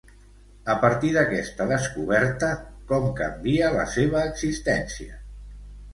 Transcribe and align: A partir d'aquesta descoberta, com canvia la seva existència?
A 0.73 0.75
partir 0.85 1.11
d'aquesta 1.17 1.67
descoberta, 1.73 2.49
com 2.93 3.07
canvia 3.23 3.69
la 3.79 3.87
seva 3.97 4.25
existència? 4.31 5.25